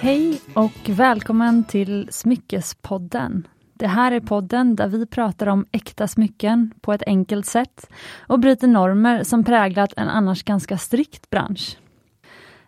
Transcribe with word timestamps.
Hej 0.00 0.40
och 0.54 0.88
välkommen 0.88 1.64
till 1.64 2.08
Smyckespodden. 2.10 3.48
Det 3.74 3.86
här 3.86 4.12
är 4.12 4.20
podden 4.20 4.76
där 4.76 4.88
vi 4.88 5.06
pratar 5.06 5.46
om 5.46 5.66
äkta 5.72 6.08
smycken 6.08 6.74
på 6.80 6.92
ett 6.92 7.02
enkelt 7.06 7.46
sätt 7.46 7.90
och 8.18 8.40
bryter 8.40 8.68
normer 8.68 9.22
som 9.22 9.44
präglat 9.44 9.92
en 9.96 10.08
annars 10.08 10.42
ganska 10.42 10.78
strikt 10.78 11.30
bransch. 11.30 11.76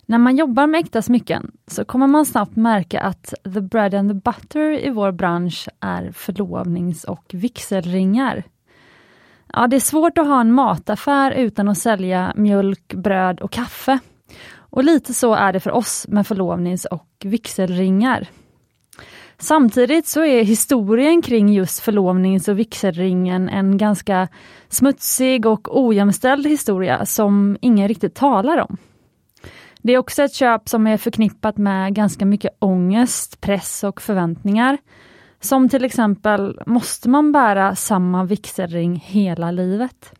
När 0.06 0.18
man 0.18 0.36
jobbar 0.36 0.66
med 0.66 0.80
äkta 0.80 1.02
smycken 1.02 1.52
så 1.66 1.84
kommer 1.84 2.06
man 2.06 2.26
snabbt 2.26 2.56
märka 2.56 3.00
att 3.00 3.34
the 3.54 3.60
bread 3.60 3.94
and 3.94 4.10
the 4.10 4.30
butter 4.30 4.86
i 4.86 4.90
vår 4.90 5.12
bransch 5.12 5.68
är 5.80 6.12
förlovnings 6.12 7.04
och 7.04 7.24
vigselringar. 7.32 8.42
Ja, 9.52 9.66
det 9.66 9.76
är 9.76 9.80
svårt 9.80 10.18
att 10.18 10.26
ha 10.26 10.40
en 10.40 10.52
mataffär 10.52 11.30
utan 11.30 11.68
att 11.68 11.78
sälja 11.78 12.32
mjölk, 12.36 12.94
bröd 12.94 13.40
och 13.40 13.52
kaffe. 13.52 13.98
Och 14.70 14.84
lite 14.84 15.14
så 15.14 15.34
är 15.34 15.52
det 15.52 15.60
för 15.60 15.70
oss 15.70 16.06
med 16.08 16.26
förlovnings 16.26 16.84
och 16.84 17.06
vigselringar. 17.24 18.28
Samtidigt 19.38 20.06
så 20.06 20.24
är 20.24 20.44
historien 20.44 21.22
kring 21.22 21.48
just 21.48 21.80
förlovnings 21.80 22.48
och 22.48 22.58
vigselringen 22.58 23.48
en 23.48 23.78
ganska 23.78 24.28
smutsig 24.68 25.46
och 25.46 25.80
ojämställd 25.80 26.46
historia 26.46 27.06
som 27.06 27.58
ingen 27.60 27.88
riktigt 27.88 28.14
talar 28.14 28.58
om. 28.58 28.76
Det 29.82 29.92
är 29.92 29.98
också 29.98 30.22
ett 30.22 30.34
köp 30.34 30.68
som 30.68 30.86
är 30.86 30.96
förknippat 30.96 31.56
med 31.56 31.94
ganska 31.94 32.26
mycket 32.26 32.56
ångest, 32.58 33.40
press 33.40 33.84
och 33.84 34.02
förväntningar. 34.02 34.78
Som 35.40 35.68
till 35.68 35.84
exempel, 35.84 36.60
måste 36.66 37.08
man 37.08 37.32
bära 37.32 37.74
samma 37.74 38.24
vigselring 38.24 39.04
hela 39.06 39.50
livet? 39.50 40.12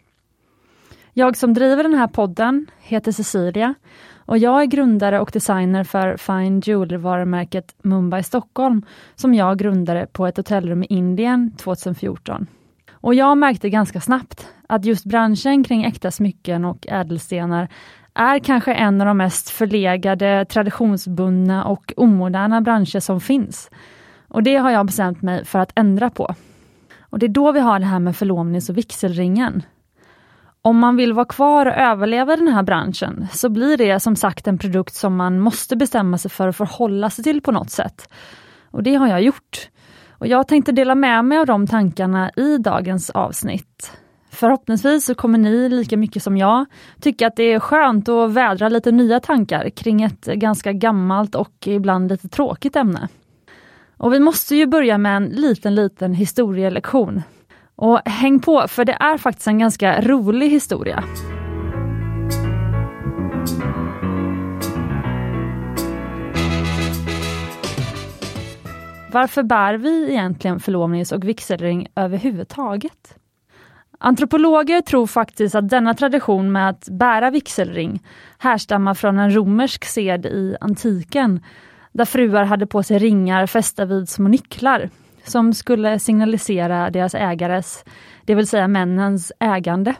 Jag 1.20 1.36
som 1.36 1.54
driver 1.54 1.82
den 1.82 1.94
här 1.94 2.06
podden 2.06 2.66
heter 2.78 3.12
Cecilia 3.12 3.74
och 4.16 4.38
jag 4.38 4.62
är 4.62 4.66
grundare 4.66 5.20
och 5.20 5.30
designer 5.32 5.84
för 5.84 6.16
Fine 6.16 6.60
Jewelry-varumärket 6.60 7.74
Mumbai 7.82 8.22
Stockholm, 8.22 8.82
som 9.14 9.34
jag 9.34 9.58
grundade 9.58 10.06
på 10.12 10.26
ett 10.26 10.36
hotellrum 10.36 10.82
i 10.82 10.86
Indien 10.86 11.52
2014. 11.56 12.46
Och 12.92 13.14
jag 13.14 13.38
märkte 13.38 13.70
ganska 13.70 14.00
snabbt 14.00 14.48
att 14.68 14.84
just 14.84 15.04
branschen 15.04 15.64
kring 15.64 15.84
äkta 15.84 16.10
smycken 16.10 16.64
och 16.64 16.86
ädelstenar 16.88 17.68
är 18.14 18.38
kanske 18.38 18.74
en 18.74 19.00
av 19.00 19.06
de 19.06 19.16
mest 19.16 19.50
förlegade, 19.50 20.44
traditionsbundna 20.44 21.64
och 21.64 21.92
omoderna 21.96 22.60
branscher 22.60 23.00
som 23.00 23.20
finns. 23.20 23.70
Och 24.28 24.42
det 24.42 24.56
har 24.56 24.70
jag 24.70 24.86
bestämt 24.86 25.22
mig 25.22 25.44
för 25.44 25.58
att 25.58 25.72
ändra 25.74 26.10
på. 26.10 26.34
Och 27.00 27.18
det 27.18 27.26
är 27.26 27.28
då 27.28 27.52
vi 27.52 27.60
har 27.60 27.78
det 27.78 27.86
här 27.86 27.98
med 27.98 28.16
förlovnings 28.16 28.68
och 28.68 28.78
vigselringen. 28.78 29.62
Om 30.62 30.78
man 30.78 30.97
vill 30.97 31.12
vara 31.12 31.25
kvar 31.25 31.66
och 31.66 31.72
överleva 31.72 32.36
den 32.36 32.48
här 32.48 32.62
branschen 32.62 33.27
så 33.33 33.48
blir 33.48 33.77
det 33.77 34.00
som 34.00 34.16
sagt 34.16 34.48
en 34.48 34.58
produkt 34.58 34.94
som 34.94 35.16
man 35.16 35.41
måste 35.41 35.77
bestämma 35.77 36.19
sig 36.19 36.30
för 36.30 36.48
att 36.48 36.56
förhålla 36.56 37.11
sig 37.11 37.25
till 37.25 37.42
på 37.42 37.53
något 37.53 37.70
sätt. 37.70 38.12
Och 38.70 38.83
det 38.83 38.94
har 38.94 39.08
jag 39.08 39.22
gjort. 39.22 39.69
Och 40.11 40.27
jag 40.27 40.48
tänkte 40.48 40.72
dela 40.72 40.94
med 40.94 41.25
mig 41.25 41.38
av 41.38 41.47
de 41.47 41.66
tankarna 41.66 42.31
i 42.36 42.58
dagens 42.58 43.11
avsnitt. 43.11 43.92
Förhoppningsvis 44.31 45.05
så 45.05 45.14
kommer 45.14 45.38
ni 45.38 45.69
lika 45.69 45.97
mycket 45.97 46.22
som 46.22 46.36
jag 46.36 46.66
tycka 47.00 47.27
att 47.27 47.36
det 47.36 47.53
är 47.53 47.61
skönt 47.61 48.08
att 48.08 48.31
vädra 48.31 48.69
lite 48.69 48.92
nya 48.92 49.20
tankar 49.20 49.70
kring 49.70 50.03
ett 50.03 50.25
ganska 50.25 50.72
gammalt 50.72 51.34
och 51.34 51.66
ibland 51.66 52.08
lite 52.08 52.28
tråkigt 52.28 52.77
ämne. 52.77 53.08
Och 53.97 54.12
vi 54.12 54.20
måste 54.20 54.56
ju 54.56 54.66
börja 54.66 54.98
med 54.98 55.16
en 55.16 55.25
liten, 55.25 55.75
liten 55.75 56.14
historielektion. 56.14 57.22
Och 57.81 58.00
häng 58.05 58.41
på, 58.41 58.69
för 58.69 58.84
det 58.84 58.92
är 58.92 59.19
faktiskt 59.19 59.47
en 59.47 59.59
ganska 59.59 60.00
rolig 60.00 60.50
historia. 60.50 61.05
Varför 69.12 69.43
bär 69.43 69.75
vi 69.75 70.10
egentligen 70.10 70.60
förlovnings 70.60 71.12
och 71.12 71.25
vigselring 71.25 71.88
överhuvudtaget? 71.97 73.16
Antropologer 73.99 74.81
tror 74.81 75.06
faktiskt 75.06 75.54
att 75.54 75.69
denna 75.69 75.94
tradition 75.94 76.53
med 76.53 76.69
att 76.69 76.88
bära 76.91 77.31
vigselring 77.31 78.03
härstammar 78.38 78.94
från 78.94 79.19
en 79.19 79.34
romersk 79.34 79.84
sed 79.84 80.27
i 80.27 80.56
antiken, 80.60 81.44
där 81.93 82.04
fruar 82.04 82.44
hade 82.44 82.66
på 82.66 82.83
sig 82.83 82.99
ringar 82.99 83.47
fästa 83.47 83.84
vid 83.84 84.09
små 84.09 84.28
nycklar, 84.28 84.91
som 85.30 85.54
skulle 85.54 85.98
signalisera 85.98 86.91
deras 86.91 87.14
ägares, 87.14 87.84
det 88.24 88.34
vill 88.34 88.46
säga 88.46 88.68
männens, 88.68 89.32
ägande. 89.41 89.94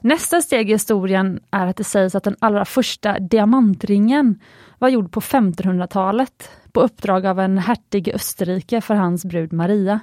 Nästa 0.00 0.40
steg 0.40 0.70
i 0.70 0.72
historien 0.72 1.40
är 1.50 1.66
att 1.66 1.76
det 1.76 1.84
sägs 1.84 2.14
att 2.14 2.24
den 2.24 2.36
allra 2.38 2.64
första 2.64 3.18
diamantringen 3.18 4.40
var 4.78 4.88
gjord 4.88 5.12
på 5.12 5.20
1500-talet 5.20 6.50
på 6.72 6.80
uppdrag 6.80 7.26
av 7.26 7.40
en 7.40 7.58
hertig 7.58 8.08
i 8.08 8.12
Österrike 8.12 8.80
för 8.80 8.94
hans 8.94 9.24
brud 9.24 9.52
Maria. 9.52 10.00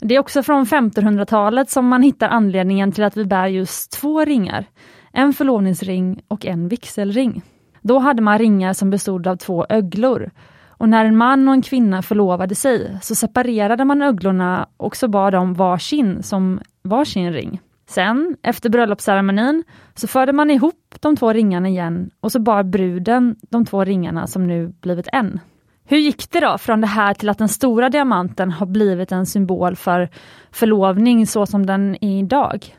Det 0.00 0.14
är 0.14 0.18
också 0.18 0.42
från 0.42 0.64
1500-talet 0.64 1.70
som 1.70 1.88
man 1.88 2.02
hittar 2.02 2.28
anledningen 2.28 2.92
till 2.92 3.04
att 3.04 3.16
vi 3.16 3.24
bär 3.24 3.46
just 3.46 3.92
två 3.92 4.24
ringar. 4.24 4.64
En 5.12 5.32
förlovningsring 5.32 6.20
och 6.28 6.46
en 6.46 6.68
vigselring. 6.68 7.42
Då 7.82 7.98
hade 7.98 8.22
man 8.22 8.38
ringar 8.38 8.72
som 8.72 8.90
bestod 8.90 9.26
av 9.26 9.36
två 9.36 9.66
öglor. 9.68 10.30
Och 10.78 10.88
när 10.88 11.04
en 11.04 11.16
man 11.16 11.48
och 11.48 11.54
en 11.54 11.62
kvinna 11.62 12.02
förlovade 12.02 12.54
sig 12.54 12.98
så 13.02 13.14
separerade 13.14 13.84
man 13.84 14.02
öglorna 14.02 14.68
och 14.76 14.96
så 14.96 15.08
bar 15.08 15.30
de 15.30 15.54
varsin 15.54 16.22
som 16.22 16.60
varsin 16.82 17.32
ring. 17.32 17.60
Sen, 17.88 18.36
efter 18.42 18.70
bröllopsceremonin, 18.70 19.64
så 19.94 20.06
förde 20.06 20.32
man 20.32 20.50
ihop 20.50 20.94
de 21.00 21.16
två 21.16 21.32
ringarna 21.32 21.68
igen 21.68 22.10
och 22.20 22.32
så 22.32 22.40
bar 22.40 22.62
bruden 22.62 23.36
de 23.50 23.64
två 23.66 23.84
ringarna 23.84 24.26
som 24.26 24.46
nu 24.46 24.68
blivit 24.80 25.08
en. 25.12 25.40
Hur 25.84 25.98
gick 25.98 26.30
det 26.30 26.40
då 26.40 26.58
från 26.58 26.80
det 26.80 26.86
här 26.86 27.14
till 27.14 27.28
att 27.28 27.38
den 27.38 27.48
stora 27.48 27.88
diamanten 27.88 28.50
har 28.50 28.66
blivit 28.66 29.12
en 29.12 29.26
symbol 29.26 29.76
för 29.76 30.08
förlovning 30.50 31.26
så 31.26 31.46
som 31.46 31.66
den 31.66 31.96
är 32.00 32.18
idag? 32.18 32.76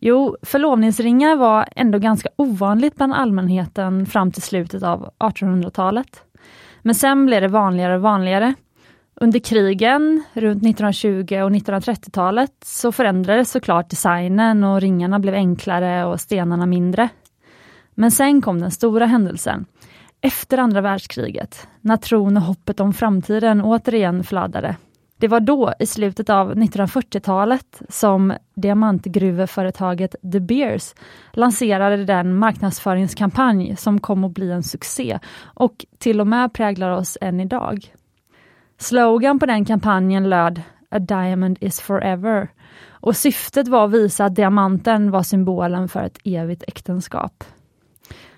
Jo, 0.00 0.36
förlovningsringar 0.42 1.36
var 1.36 1.68
ändå 1.76 1.98
ganska 1.98 2.28
ovanligt 2.36 2.96
bland 2.96 3.14
allmänheten 3.14 4.06
fram 4.06 4.32
till 4.32 4.42
slutet 4.42 4.82
av 4.82 5.10
1800-talet. 5.18 6.24
Men 6.82 6.94
sen 6.94 7.26
blev 7.26 7.40
det 7.40 7.48
vanligare 7.48 7.96
och 7.96 8.02
vanligare. 8.02 8.54
Under 9.14 9.38
krigen 9.38 10.22
runt 10.32 10.62
1920 10.62 11.20
och 11.20 11.50
1930-talet 11.50 12.52
så 12.64 12.92
förändrades 12.92 13.50
såklart 13.50 13.90
designen 13.90 14.64
och 14.64 14.80
ringarna 14.80 15.18
blev 15.18 15.34
enklare 15.34 16.04
och 16.04 16.20
stenarna 16.20 16.66
mindre. 16.66 17.08
Men 17.94 18.10
sen 18.10 18.42
kom 18.42 18.60
den 18.60 18.70
stora 18.70 19.06
händelsen 19.06 19.66
efter 20.20 20.58
andra 20.58 20.80
världskriget, 20.80 21.68
när 21.80 21.96
tron 21.96 22.36
och 22.36 22.42
hoppet 22.42 22.80
om 22.80 22.92
framtiden 22.92 23.60
återigen 23.60 24.24
flödade, 24.24 24.76
det 25.20 25.28
var 25.28 25.40
då, 25.40 25.72
i 25.78 25.86
slutet 25.86 26.30
av 26.30 26.54
1940-talet, 26.54 27.82
som 27.88 28.32
diamantgruveföretaget 28.54 30.14
De 30.22 30.40
Beers 30.40 30.94
lanserade 31.32 32.04
den 32.04 32.34
marknadsföringskampanj 32.34 33.76
som 33.76 34.00
kom 34.00 34.24
att 34.24 34.32
bli 34.32 34.50
en 34.50 34.62
succé 34.62 35.18
och 35.44 35.86
till 35.98 36.20
och 36.20 36.26
med 36.26 36.52
präglar 36.52 36.90
oss 36.90 37.18
än 37.20 37.40
idag. 37.40 37.94
Slogan 38.78 39.38
på 39.38 39.46
den 39.46 39.64
kampanjen 39.64 40.30
löd 40.30 40.62
A 40.90 40.98
diamond 40.98 41.58
is 41.60 41.80
forever 41.80 42.48
och 42.90 43.16
syftet 43.16 43.68
var 43.68 43.84
att 43.84 43.92
visa 43.92 44.24
att 44.24 44.34
diamanten 44.34 45.10
var 45.10 45.22
symbolen 45.22 45.88
för 45.88 46.02
ett 46.02 46.18
evigt 46.24 46.64
äktenskap. 46.68 47.44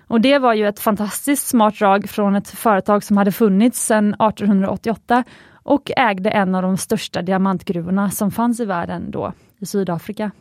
Och 0.07 0.21
det 0.21 0.39
var 0.39 0.53
ju 0.53 0.67
ett 0.67 0.79
fantastiskt 0.79 1.47
smart 1.47 1.79
drag 1.79 2.09
från 2.09 2.35
ett 2.35 2.49
företag 2.49 3.03
som 3.03 3.17
hade 3.17 3.31
funnits 3.31 3.85
sedan 3.85 4.13
1888 4.13 5.23
och 5.63 5.91
ägde 5.97 6.29
en 6.29 6.55
av 6.55 6.61
de 6.61 6.77
största 6.77 7.21
diamantgruvorna 7.21 8.11
som 8.11 8.31
fanns 8.31 8.59
i 8.59 8.65
världen 8.65 9.11
då, 9.11 9.33
i 9.59 9.65
Sydafrika. 9.65 10.31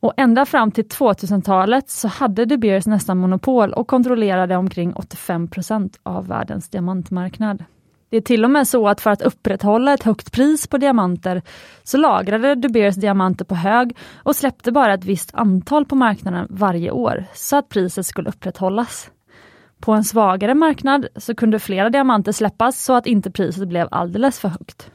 Och 0.00 0.12
ända 0.16 0.46
fram 0.46 0.70
till 0.70 0.84
2000-talet 0.84 1.90
så 1.90 2.08
hade 2.08 2.44
De 2.44 2.56
Beers 2.56 2.86
nästan 2.86 3.18
monopol 3.18 3.72
och 3.72 3.88
kontrollerade 3.88 4.56
omkring 4.56 4.92
85% 4.92 5.96
av 6.02 6.26
världens 6.26 6.68
diamantmarknad. 6.68 7.64
Det 8.10 8.16
är 8.16 8.20
till 8.20 8.44
och 8.44 8.50
med 8.50 8.68
så 8.68 8.88
att 8.88 9.00
för 9.00 9.10
att 9.10 9.22
upprätthålla 9.22 9.94
ett 9.94 10.02
högt 10.02 10.32
pris 10.32 10.66
på 10.66 10.78
diamanter 10.78 11.42
så 11.82 11.98
lagrade 11.98 12.54
De 12.54 12.68
Beers 12.68 12.96
diamanter 12.96 13.44
på 13.44 13.54
hög 13.54 13.96
och 14.16 14.36
släppte 14.36 14.72
bara 14.72 14.94
ett 14.94 15.04
visst 15.04 15.34
antal 15.34 15.84
på 15.86 15.94
marknaden 15.94 16.46
varje 16.50 16.90
år 16.90 17.24
så 17.34 17.56
att 17.56 17.68
priset 17.68 18.06
skulle 18.06 18.28
upprätthållas. 18.28 19.10
På 19.80 19.92
en 19.92 20.04
svagare 20.04 20.54
marknad 20.54 21.06
så 21.16 21.34
kunde 21.34 21.58
flera 21.58 21.90
diamanter 21.90 22.32
släppas 22.32 22.84
så 22.84 22.92
att 22.92 23.06
inte 23.06 23.30
priset 23.30 23.68
blev 23.68 23.88
alldeles 23.90 24.40
för 24.40 24.48
högt. 24.48 24.90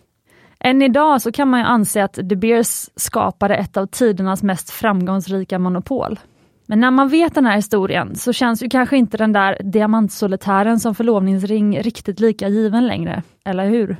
Än 0.60 0.82
idag 0.82 1.22
så 1.22 1.32
kan 1.32 1.50
man 1.50 1.60
ju 1.60 1.66
anse 1.66 2.04
att 2.04 2.20
De 2.24 2.36
Beers 2.36 2.90
skapade 2.96 3.56
ett 3.56 3.78
av 3.78 3.86
tidernas 3.86 4.44
mest 4.44 4.70
framgångsrika 4.70 5.60
monopol. 5.60 6.20
Men 6.66 6.80
när 6.80 6.92
man 6.92 7.10
vet 7.10 7.36
den 7.36 7.46
här 7.46 7.56
historien 7.56 8.16
så 8.16 8.34
känns 8.34 8.64
ju 8.64 8.70
kanske 8.70 8.98
inte 8.98 9.18
den 9.18 9.34
där 9.34 9.58
diamantsolitären 9.64 10.80
som 10.80 10.96
förlovningsring 10.96 11.80
riktigt 11.82 12.20
lika 12.20 12.48
given 12.48 12.88
längre, 12.88 13.24
eller 13.46 13.70
hur? 13.70 13.98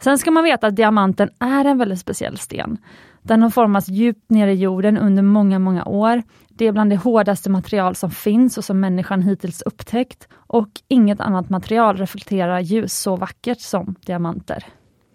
Sen 0.00 0.18
ska 0.18 0.30
man 0.30 0.44
veta 0.44 0.66
att 0.66 0.76
diamanten 0.76 1.30
är 1.38 1.64
en 1.64 1.78
väldigt 1.78 1.98
speciell 1.98 2.38
sten. 2.38 2.78
Den 3.22 3.42
har 3.42 3.50
formats 3.50 3.88
djupt 3.88 4.30
ner 4.30 4.46
i 4.46 4.54
jorden 4.54 4.98
under 4.98 5.22
många, 5.22 5.58
många 5.58 5.84
år. 5.84 6.22
Det 6.62 6.66
är 6.68 6.72
bland 6.72 6.90
det 6.90 6.96
hårdaste 6.96 7.50
material 7.50 7.94
som 7.94 8.10
finns 8.10 8.58
och 8.58 8.64
som 8.64 8.80
människan 8.80 9.22
hittills 9.22 9.62
upptäckt 9.62 10.28
och 10.34 10.68
inget 10.88 11.20
annat 11.20 11.50
material 11.50 11.96
reflekterar 11.96 12.60
ljus 12.60 12.94
så 12.94 13.16
vackert 13.16 13.60
som 13.60 13.94
diamanter. 14.06 14.64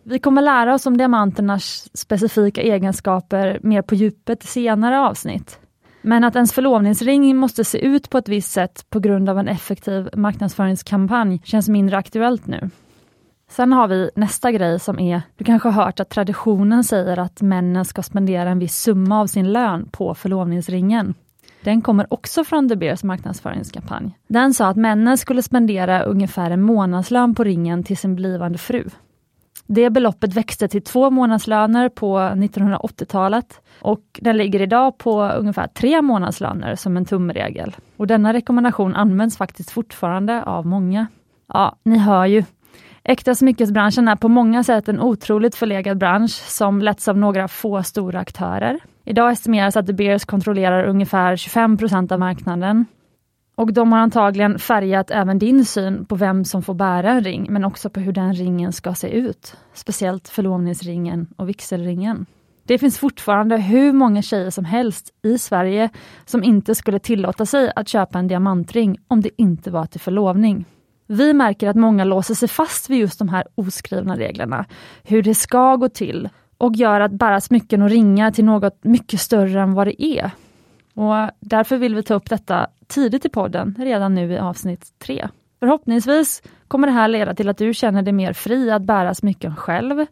Vi 0.04 0.20
kommer 0.20 0.42
lära 0.42 0.74
oss 0.74 0.86
om 0.86 0.98
diamanternas 0.98 1.90
specifika 1.94 2.62
egenskaper 2.62 3.60
mer 3.64 3.82
på 3.82 3.96
djupet 3.96 4.44
i 4.44 4.48
senare 4.48 5.00
avsnitt. 5.00 5.60
Men 6.02 6.24
att 6.24 6.36
ens 6.36 6.54
förlovningsring 6.54 7.36
måste 7.36 7.64
se 7.64 7.78
ut 7.78 8.10
på 8.10 8.18
ett 8.18 8.30
visst 8.30 8.52
sätt 8.52 8.86
på 8.90 9.00
grund 9.00 9.30
av 9.30 9.40
en 9.40 9.48
effektiv 9.48 10.10
marknadsföringskampanj 10.14 11.42
känns 11.44 11.70
mindre 11.70 11.98
aktuellt 11.98 12.48
nu. 12.48 12.70
Sen 13.50 13.74
har 13.74 13.88
vi 13.88 14.10
nästa 14.16 14.52
grej 14.52 14.80
som 14.80 15.00
är, 15.00 15.22
du 15.38 15.44
kanske 15.44 15.70
har 15.70 15.84
hört 15.84 16.00
att 16.00 16.10
traditionen 16.10 16.84
säger 16.84 17.20
att 17.20 17.42
männen 17.42 17.86
ska 17.86 18.04
spendera 18.04 18.50
en 18.50 18.60
viss 18.60 18.76
summa 18.76 19.22
av 19.22 19.28
sin 19.28 19.54
lön 19.54 19.90
på 19.92 20.16
förlovningsringen. 20.16 21.14
Den 21.68 21.81
kommer 21.81 22.14
också 22.14 22.44
från 22.44 22.68
De 22.68 22.75
Beers 22.75 23.04
marknadsföringskampanj. 23.04 24.18
Den 24.28 24.54
sa 24.54 24.68
att 24.68 24.78
männen 24.78 25.18
skulle 25.18 25.44
spendera 25.44 26.04
ungefär 26.04 26.52
en 26.52 26.62
månadslön 26.62 27.36
på 27.36 27.44
ringen 27.44 27.84
till 27.84 27.98
sin 27.98 28.16
blivande 28.16 28.58
fru. 28.58 28.90
Det 29.66 29.90
beloppet 29.90 30.34
växte 30.34 30.68
till 30.68 30.84
två 30.84 31.10
månadslöner 31.10 31.90
på 31.90 32.18
1980-talet 32.18 33.62
och 33.81 34.02
den 34.22 34.38
ligger 34.38 34.62
idag 34.62 34.98
på 34.98 35.24
ungefär 35.24 35.68
tre 35.68 36.02
månadslöner 36.02 36.75
som 36.75 36.98
en 36.98 37.06
tumregel. 37.06 37.75
Och 37.98 38.08
denna 38.08 38.34
rekommendation 38.34 38.96
används 38.96 39.38
faktiskt 39.38 39.72
fortfarande 39.72 40.44
av 40.44 40.66
många. 40.66 41.08
Ja, 41.54 41.75
ni 41.84 41.98
hör 41.98 42.25
ju. 42.25 42.44
Äkta 43.04 43.36
smyckesbranschen 43.36 44.08
är 44.08 44.16
på 44.16 44.30
många 44.30 44.63
sätt 44.63 44.90
en 44.90 45.02
otroligt 45.02 45.56
förlegad 45.56 45.98
bransch 45.98 46.31
som 46.31 46.81
letts 46.81 47.08
av 47.08 47.18
några 47.18 47.48
få 47.48 47.84
stora 47.84 48.20
aktörer. 48.20 48.80
Idag 49.09 49.31
estimeras 49.31 49.77
att 49.77 49.86
De 49.86 49.94
Beers 49.94 50.25
kontrollerar 50.25 50.88
ungefär 50.88 51.36
25% 51.36 52.13
av 52.13 52.19
marknaden 52.19 52.86
och 53.56 53.74
de 53.74 53.92
har 53.92 54.00
antagligen 54.00 54.59
färgat 54.59 55.12
även 55.12 55.39
din 55.39 55.65
syn 55.65 56.06
på 56.06 56.15
vem 56.15 56.45
som 56.45 56.63
får 56.63 56.74
bära 56.74 57.12
en 57.12 57.24
ring, 57.24 57.48
men 57.50 57.65
också 57.65 57.89
på 57.89 58.00
hur 58.00 58.12
den 58.12 58.33
ringen 58.33 58.74
ska 58.74 58.94
se 58.94 59.09
ut. 59.09 59.57
Speciellt 59.74 60.27
förlovningsringen 60.27 61.27
och 61.38 61.50
vigselringen. 61.50 62.25
Det 62.63 62.77
finns 62.77 62.98
fortfarande 62.98 63.57
hur 63.57 63.94
många 63.94 64.21
tjejer 64.21 64.50
som 64.50 64.65
helst 64.65 65.10
i 65.24 65.38
Sverige 65.38 65.89
som 66.25 66.44
inte 66.44 66.75
skulle 66.75 67.00
tillåta 67.00 67.45
sig 67.45 67.71
att 67.75 67.88
köpa 67.88 68.19
en 68.19 68.27
diamantring 68.27 68.98
om 69.07 69.21
det 69.21 69.30
inte 69.38 69.71
var 69.71 69.86
till 69.86 70.01
förlovning. 70.01 70.65
Vi 71.07 71.33
märker 71.33 71.69
att 71.69 71.75
många 71.75 72.03
låser 72.03 72.33
sig 72.33 72.50
fast 72.50 72.89
vid 72.89 73.00
just 73.00 73.19
de 73.19 73.30
här 73.30 73.44
oskrivna 73.56 74.18
reglerna, 74.18 74.65
hur 75.03 75.24
det 75.24 75.36
ska 75.36 75.75
gå 75.75 75.89
till 75.89 76.30
och 76.57 76.75
gör 76.75 77.00
att 77.00 77.12
bära 77.12 77.42
smycken 77.42 77.81
och 77.81 77.89
ringar 77.89 78.31
till 78.31 78.45
något 78.45 78.83
mycket 78.83 79.19
större 79.19 79.62
än 79.62 79.74
vad 79.74 79.88
det 79.88 80.04
är. 80.04 80.31
Och 80.94 81.31
Därför 81.39 81.77
vill 81.77 81.95
vi 81.95 82.04
ta 82.04 82.13
upp 82.13 82.30
detta 82.30 82.68
tidigt 82.88 83.25
i 83.25 83.30
podden, 83.30 83.75
redan 83.80 84.15
nu 84.15 84.33
i 84.33 84.38
avsnitt 84.38 84.86
3. 85.00 85.27
Förhoppningsvis 85.59 86.42
kommer 86.68 86.88
det 86.88 86.94
här 86.94 87.07
leda 87.07 87.33
till 87.33 87.50
att 87.50 87.57
du 87.57 87.74
känner 87.74 88.01
dig 88.01 88.13
mer 88.13 88.33
fri 88.33 88.71
att 88.71 88.81
bära 88.81 89.13
smycken 89.13 89.56
själv, 89.56 90.06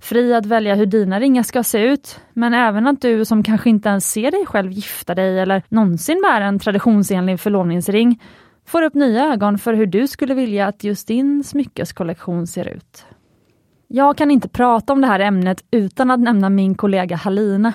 fri 0.00 0.34
att 0.34 0.46
välja 0.46 0.74
hur 0.74 0.86
dina 0.86 1.20
ringar 1.20 1.42
ska 1.42 1.62
se 1.62 1.78
ut, 1.78 2.20
men 2.32 2.54
även 2.54 2.86
att 2.86 3.00
du 3.00 3.24
som 3.24 3.42
kanske 3.42 3.70
inte 3.70 3.88
ens 3.88 4.10
ser 4.10 4.30
dig 4.30 4.46
själv 4.46 4.72
gifta 4.72 5.14
dig 5.14 5.38
eller 5.38 5.62
någonsin 5.68 6.22
bära 6.22 6.44
en 6.44 6.58
traditionsenlig 6.58 7.40
förlovningsring, 7.40 8.22
får 8.66 8.82
upp 8.82 8.94
nya 8.94 9.32
ögon 9.32 9.58
för 9.58 9.74
hur 9.74 9.86
du 9.86 10.08
skulle 10.08 10.34
vilja 10.34 10.66
att 10.66 10.84
just 10.84 11.08
din 11.08 11.44
smyckeskollektion 11.44 12.46
ser 12.46 12.68
ut. 12.68 13.06
Jag 13.94 14.16
kan 14.16 14.30
inte 14.30 14.48
prata 14.48 14.92
om 14.92 15.00
det 15.00 15.06
här 15.06 15.20
ämnet 15.20 15.64
utan 15.70 16.10
att 16.10 16.20
nämna 16.20 16.50
min 16.50 16.74
kollega 16.74 17.16
Halina 17.16 17.72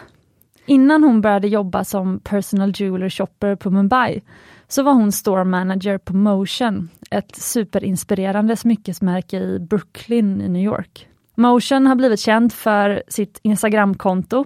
Innan 0.66 1.04
hon 1.04 1.22
började 1.22 1.48
jobba 1.48 1.84
som 1.84 2.19
personal 2.19 2.74
jeweler 2.75 3.10
shopper 3.10 3.56
på 3.56 3.72
Mumbai 3.72 4.22
så 4.68 4.84
var 4.84 4.94
hon 4.94 5.12
store 5.12 5.44
manager 5.44 5.98
på 5.98 6.16
Motion, 6.16 6.90
ett 7.12 7.36
superinspirerande 7.36 8.56
smyckesmärke 8.56 9.38
i 9.38 9.60
Brooklyn 9.60 10.42
i 10.42 10.50
New 10.50 10.64
York. 10.64 11.08
Motion 11.36 11.88
har 11.88 11.96
blivit 11.96 12.19
känt 12.19 12.54
för 12.54 13.04
sitt 13.08 13.40
Instagramkonto 13.42 14.46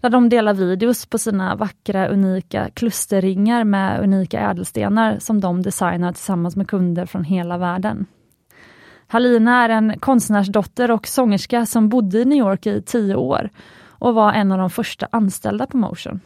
där 0.00 0.10
de 0.10 0.28
delar 0.28 0.54
videos 0.54 1.06
på 1.06 1.18
sina 1.18 1.56
vackra 1.56 2.08
unika 2.08 2.68
klusterringar 2.74 3.64
med 3.64 4.00
unika 4.00 4.40
ädelstenar 4.50 5.18
som 5.18 5.40
de 5.40 5.62
designar 5.62 6.12
tillsammans 6.12 6.56
med 6.56 6.68
kunder 6.68 7.06
från 7.06 7.24
hela 7.24 7.58
världen. 7.58 8.06
Halina 9.10 9.64
är 9.64 9.68
en 9.68 9.98
konstnärsdotter 9.98 10.90
och 10.90 11.06
sångerska 11.06 11.66
som 11.66 11.88
bodde 11.88 12.18
i 12.18 12.24
New 12.24 12.38
York 12.38 12.66
i 12.66 12.82
tio 12.82 13.14
år 13.14 13.50
och 13.88 14.14
var 14.14 14.32
en 14.32 14.52
av 14.52 14.58
de 14.58 14.70
första 14.70 15.08
anställda 15.10 15.66
på 15.66 15.76
Motion. 15.76 16.20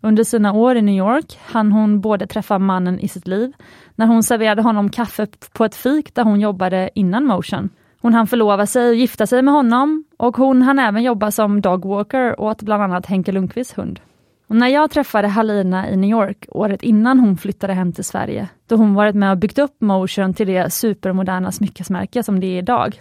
Under 0.00 0.24
sina 0.24 0.52
år 0.52 0.76
i 0.76 0.82
New 0.82 0.94
York 0.94 1.38
hann 1.42 1.72
hon 1.72 2.00
både 2.00 2.26
träffa 2.26 2.58
mannen 2.58 3.00
i 3.00 3.08
sitt 3.08 3.26
liv, 3.26 3.52
när 3.94 4.06
hon 4.06 4.22
serverade 4.22 4.62
honom 4.62 4.90
kaffe 4.90 5.26
på 5.52 5.64
ett 5.64 5.74
fik 5.74 6.14
där 6.14 6.24
hon 6.24 6.40
jobbade 6.40 6.90
innan 6.94 7.24
Motion. 7.24 7.68
Hon 8.00 8.14
hann 8.14 8.26
förlova 8.26 8.66
sig 8.66 8.88
och 8.88 8.94
gifta 8.94 9.26
sig 9.26 9.42
med 9.42 9.54
honom 9.54 10.04
och 10.16 10.36
hon 10.36 10.62
hann 10.62 10.78
även 10.78 11.02
jobba 11.02 11.30
som 11.30 11.60
dogwalker 11.60 12.40
åt 12.40 12.62
bland 12.62 12.82
annat 12.82 13.06
Henke 13.06 13.32
Lundqvists 13.32 13.78
hund. 13.78 14.00
Och 14.52 14.58
när 14.58 14.68
jag 14.68 14.90
träffade 14.90 15.28
Halina 15.28 15.90
i 15.90 15.96
New 15.96 16.10
York 16.10 16.46
året 16.48 16.82
innan 16.82 17.18
hon 17.20 17.36
flyttade 17.36 17.72
hem 17.72 17.92
till 17.92 18.04
Sverige, 18.04 18.48
då 18.66 18.76
hon 18.76 18.94
varit 18.94 19.14
med 19.14 19.30
och 19.30 19.38
byggt 19.38 19.58
upp 19.58 19.80
Motion 19.80 20.34
till 20.34 20.46
det 20.46 20.72
supermoderna 20.72 21.52
smyckesmärke 21.52 22.22
som 22.22 22.40
det 22.40 22.46
är 22.46 22.58
idag, 22.58 23.00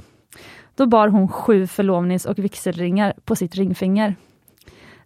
då 0.75 0.85
bar 0.85 1.07
hon 1.07 1.27
sju 1.27 1.67
förlovnings 1.67 2.25
och 2.25 2.39
vigselringar 2.39 3.13
på 3.25 3.35
sitt 3.35 3.55
ringfinger. 3.55 4.15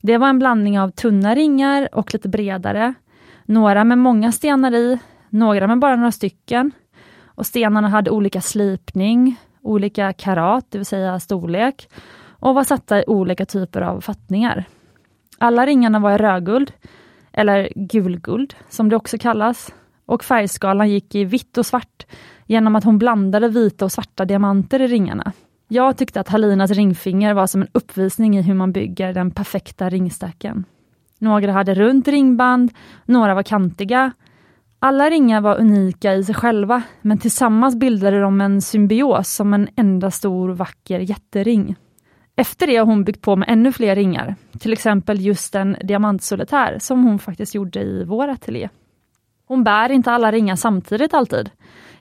Det 0.02 0.18
var 0.18 0.30
en 0.30 0.40
blandning 0.40 0.80
av 0.80 0.90
tunna 0.90 1.36
ringar 1.36 1.90
och 1.92 2.14
lite 2.14 2.30
bredare. 2.30 2.94
Några 3.46 3.84
med 3.84 3.98
många 3.98 4.32
stenar 4.32 4.74
i, 4.74 5.00
några 5.30 5.68
med 5.68 5.80
bara 5.80 5.96
några 5.96 6.12
stycken. 6.12 6.72
Och 7.24 7.46
Stenarna 7.46 7.90
hade 7.90 8.12
olika 8.12 8.42
slipning, 8.42 9.36
olika 9.62 10.14
karat, 10.14 10.66
det 10.70 10.78
vill 10.78 10.86
säga 10.86 11.20
storlek, 11.20 11.90
och 12.28 12.56
var 12.56 12.64
satta 12.64 13.00
i 13.00 13.04
olika 13.08 13.46
typer 13.46 13.82
av 13.82 14.02
fattningar. 14.02 14.66
Alla 15.38 15.66
ringarna 15.66 16.00
var 16.00 16.12
i 16.12 16.18
rödguld, 16.18 16.72
eller 17.34 17.70
gulguld 17.76 18.56
som 18.70 18.90
det 18.90 18.96
också 18.96 19.18
kallas, 19.18 19.74
och 20.06 20.24
färgskalan 20.24 20.90
gick 20.90 21.16
i 21.16 21.24
vitt 21.24 21.58
och 21.58 21.66
svart 21.66 22.06
genom 22.46 22.76
att 22.76 22.84
hon 22.84 22.98
blandade 22.98 23.48
vita 23.48 23.86
och 23.86 23.92
svarta 23.92 24.26
diamanter 24.26 24.82
i 24.82 24.88
ringarna. 24.88 25.32
Jag 25.68 25.98
tyckte 25.98 26.20
att 26.20 26.30
Halinas 26.30 26.72
ringfinger 26.72 27.34
var 27.34 27.48
som 27.48 27.62
en 27.62 27.68
uppvisning 27.72 28.38
i 28.38 28.42
hur 28.42 28.54
man 28.54 28.72
bygger 28.72 29.14
den 29.14 29.32
perfekta 29.32 29.90
ringstacken. 29.90 30.66
Några 31.20 31.52
hade 31.52 31.74
runt 31.74 32.08
ringband, 32.08 32.72
några 33.06 33.34
var 33.34 33.44
kantiga. 33.44 34.12
Alla 34.80 35.10
ringar 35.10 35.42
var 35.42 35.60
unika 35.60 36.14
i 36.14 36.24
sig 36.24 36.36
själva, 36.36 36.84
men 37.02 37.18
tillsammans 37.18 37.76
bildade 37.76 38.20
de 38.20 38.42
en 38.42 38.62
symbios 38.62 39.30
som 39.30 39.54
en 39.54 39.68
enda 39.76 40.12
stor 40.12 40.50
vacker 40.50 41.00
jättering. 41.00 41.76
Efter 42.36 42.68
det 42.68 42.78
har 42.78 42.86
hon 42.86 43.04
byggt 43.04 43.22
på 43.22 43.36
med 43.36 43.50
ännu 43.50 43.72
fler 43.72 43.96
ringar, 43.96 44.36
till 44.60 44.74
exempel 44.74 45.22
just 45.22 45.56
en 45.56 45.78
diamantsolitär 45.84 46.78
som 46.80 47.04
hon 47.04 47.20
faktiskt 47.20 47.56
gjorde 47.56 47.80
i 47.80 48.04
vår 48.04 48.28
ateljé. 48.28 48.70
Hon 49.46 49.64
bär 49.64 49.92
inte 49.92 50.12
alla 50.12 50.32
ringar 50.32 50.56
samtidigt 50.56 51.14
alltid. 51.14 51.50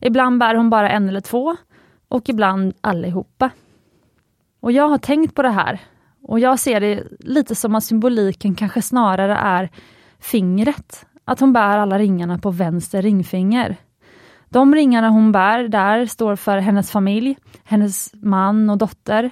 Ibland 0.00 0.38
bär 0.38 0.55
hon 0.55 0.71
bara 0.71 0.91
en 0.91 1.09
eller 1.09 1.21
två 1.21 1.57
och 2.09 2.29
ibland 2.29 2.75
allihopa. 2.81 3.50
Och 4.61 4.73
jag 4.73 4.88
har 4.88 4.99
tänkt 4.99 5.35
på 5.35 5.43
det 5.43 5.50
här 5.50 5.81
och 6.23 6.41
jag 6.41 6.59
ser 6.59 6.81
det 6.81 7.05
lite 7.19 7.55
som 7.55 7.75
att 7.75 7.85
symboliken 7.85 8.55
kanske 8.55 8.83
snarare 8.83 9.37
är 9.37 9.71
fingret. 10.19 11.07
Att 11.25 11.41
hon 11.41 11.53
bär 11.53 11.79
alla 11.79 11.99
ringarna 11.99 12.38
på 12.38 12.50
vänster 12.50 13.03
ringfinger. 13.03 13.76
De 14.49 14.75
ringarna 14.75 15.09
hon 15.09 15.33
bär 15.33 15.69
där 15.69 16.07
står 16.07 16.37
för 16.37 16.59
hennes 16.59 16.91
familj, 16.91 17.37
hennes 17.64 18.14
man 18.14 18.71
och 18.71 18.79
dotter. 18.79 19.31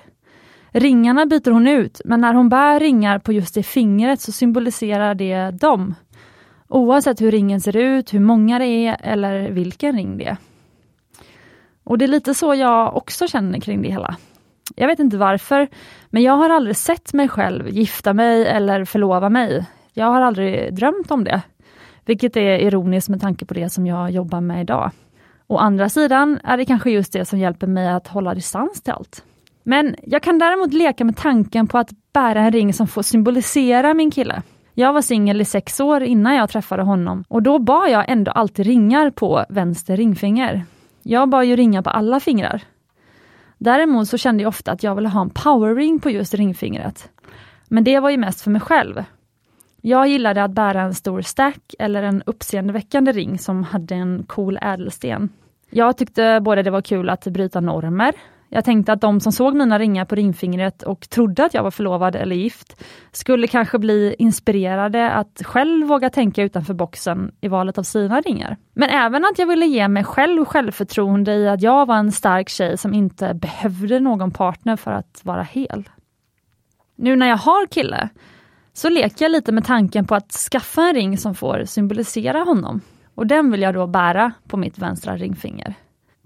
Ringarna 0.73 1.27
byter 1.27 1.51
hon 1.51 1.69
ut, 1.69 2.01
men 2.05 2.21
när 2.21 2.35
hon 2.35 2.49
bär 2.49 2.81
ringar 2.81 3.19
på 3.19 3.33
just 3.33 3.55
det 3.55 3.63
fingret 3.63 4.21
så 4.21 4.33
symboliserar 4.33 5.15
det 5.15 5.51
dem. 5.51 5.95
Oavsett 6.69 7.21
hur 7.21 7.31
ringen 7.31 7.61
ser 7.61 7.77
ut, 7.77 8.15
hur 8.15 8.21
många 8.21 8.59
det 8.59 8.67
är 8.67 8.97
eller 9.03 9.51
vilken 9.51 9.97
ring 9.97 10.19
det 10.19 10.27
är. 10.27 10.37
Och 11.85 11.99
det 11.99 12.05
är 12.05 12.09
lite 12.09 12.35
så 12.35 12.55
jag 12.55 12.97
också 12.97 13.29
känner 13.29 13.61
kring 13.61 13.83
det 13.83 13.89
hela. 13.89 14.17
Jag 14.77 14.87
vet 14.87 14.99
inte 14.99 15.17
varför, 15.17 15.69
men 16.11 16.23
jag 16.23 16.33
har 16.33 16.51
aldrig 16.51 16.77
sett 16.77 17.15
mig 17.15 17.29
själv 17.29 17.69
gifta 17.69 18.13
mig 18.13 18.47
eller 18.47 18.85
förlova 18.85 19.31
mig. 19.31 19.67
Jag 19.93 20.07
har 20.07 20.21
aldrig 20.21 20.75
drömt 20.75 21.11
om 21.11 21.25
det. 21.25 21.43
Vilket 22.05 22.37
är 22.37 22.59
ironiskt 22.59 23.09
med 23.09 23.21
tanke 23.21 23.45
på 23.45 23.55
det 23.55 23.71
som 23.71 23.87
jag 23.87 24.11
jobbar 24.11 24.41
med 24.41 24.61
idag. 24.61 24.91
Å 25.47 25.57
andra 25.57 25.89
sidan 25.89 26.41
är 26.45 26.57
det 26.57 26.65
kanske 26.65 26.91
just 26.91 27.13
det 27.13 27.25
som 27.25 27.39
hjälper 27.39 27.67
mig 27.67 27.89
att 27.89 28.09
hålla 28.09 28.35
distans 28.35 28.83
till 28.83 28.93
allt. 28.93 29.25
Men 29.63 29.97
jag 30.03 30.23
kan 30.23 30.39
däremot 30.39 30.73
leka 30.73 31.05
med 31.05 31.17
tanken 31.17 31.67
på 31.67 31.79
att 31.79 31.91
bära 32.13 32.41
en 32.41 32.53
ring 32.53 32.73
som 32.73 32.87
får 32.87 33.03
symbolisera 33.03 33.95
min 33.95 34.11
kille. 34.11 34.43
Jag 34.75 34.93
var 34.93 35.03
singel 35.03 35.41
i 35.41 35.45
sex 35.45 35.81
år 35.81 36.03
innan 36.03 36.35
jag 36.35 36.51
träffade 36.51 36.83
honom 36.83 37.25
och 37.29 37.43
då 37.43 37.59
bar 37.59 37.87
jag 37.87 38.05
ändå 38.09 38.31
alltid 38.31 38.67
ringar 38.67 39.11
på 39.11 39.45
vänster 39.49 39.97
ringfinger. 39.97 40.65
Jag 41.03 41.29
bar 41.29 41.43
ju 41.43 41.57
ringar 41.57 41.83
på 41.83 41.91
alla 41.91 42.21
fingrar. 42.21 42.63
Däremot 43.59 44.09
så 44.09 44.19
kände 44.19 44.43
jag 44.43 44.49
ofta 44.49 44.73
att 44.73 44.83
jag 44.83 44.95
ville 44.95 45.09
ha 45.09 45.21
en 45.21 45.31
powerring 45.31 46.01
på 46.01 46.11
just 46.11 46.35
ringfingret. 46.35 47.09
Men 47.69 47.85
det 47.85 48.01
var 48.01 48.11
ju 48.11 48.17
mest 48.17 48.41
för 48.41 48.51
mig 48.51 48.61
själv. 48.61 49.05
Jag 49.81 50.09
gillade 50.09 50.45
att 50.45 50.51
bära 50.51 50.83
en 50.83 50.95
stor 50.95 51.23
stack 51.23 51.75
eller 51.79 52.03
en 52.03 52.23
uppseendeväckande 52.27 53.13
ring 53.13 53.39
som 53.39 53.65
hade 53.65 53.95
en 53.95 54.25
cool 54.27 54.59
ädelsten. 54.63 55.29
Jag 55.71 55.97
tyckte 55.97 56.41
både 56.41 56.63
det 56.63 56.71
var 56.71 56.83
kul 56.83 57.11
att 57.11 57.25
bryta 57.25 57.61
normer. 57.61 58.15
Jag 58.55 58.65
tänkte 58.65 58.93
att 58.93 59.01
de 59.01 59.21
som 59.21 59.33
såg 59.33 59.55
mina 59.55 59.79
ringar 59.79 60.05
på 60.05 60.15
ringfingret 60.15 60.83
och 60.83 61.11
trodde 61.11 61.45
att 61.45 61.55
jag 61.55 61.63
var 61.63 61.71
förlovad 61.71 62.17
eller 62.17 62.37
gift, 62.37 62.83
skulle 63.13 63.47
kanske 63.47 63.79
bli 63.79 64.15
inspirerade 64.19 65.11
att 65.11 65.43
själv 65.45 65.87
våga 65.87 66.11
tänka 66.11 66.43
utanför 66.43 66.75
boxen 66.75 67.33
i 67.41 67.49
valet 67.49 67.79
av 67.79 67.83
sina 67.83 68.21
ringar. 68.21 68.57
Men 68.73 68.89
även 68.91 69.25
att 69.25 69.39
jag 69.39 69.47
ville 69.47 69.67
ge 69.67 69.89
mig 69.89 70.05
själv 70.05 70.45
självförtroende 70.45 71.35
i 71.35 71.49
att 71.49 71.63
jag 71.63 71.87
var 71.87 71.97
en 71.97 72.13
stark 72.13 72.49
tjej 72.49 72.79
som 72.79 72.95
inte 72.95 73.35
behövde 73.35 74.01
någon 74.01 74.31
partner 74.31 74.77
för 74.77 74.91
att 74.93 75.21
vara 75.25 75.43
hel. 75.43 75.89
Nu 76.97 77.17
när 77.17 77.29
jag 77.29 77.37
har 77.37 77.67
kille, 77.67 78.09
så 78.73 78.89
leker 78.89 79.25
jag 79.25 79.33
lite 79.33 79.53
med 79.53 79.65
tanken 79.65 80.05
på 80.05 80.15
att 80.15 80.33
skaffa 80.33 80.83
en 80.83 80.95
ring 80.95 81.19
som 81.19 81.35
får 81.35 81.65
symbolisera 81.65 82.39
honom. 82.39 82.81
Och 83.15 83.27
den 83.27 83.51
vill 83.51 83.63
jag 83.63 83.75
då 83.75 83.87
bära 83.87 84.33
på 84.49 84.57
mitt 84.57 84.79
vänstra 84.79 85.17
ringfinger. 85.17 85.75